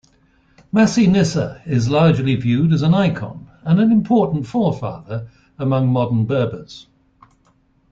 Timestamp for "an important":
3.79-4.47